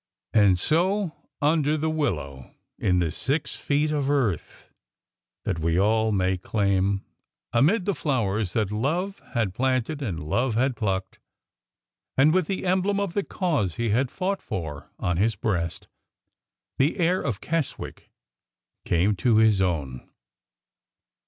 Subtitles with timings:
[0.33, 1.13] And so,
[1.43, 4.71] under the willow, in the six feet of earth
[5.45, 7.05] that we all may claim,
[7.53, 11.19] amid the flowers that love had planted and love had plucked,
[12.17, 15.87] and with the emblem of the cause he had fought for on his breast,
[16.79, 18.09] the heir of Keswick
[18.85, 20.09] came to his own!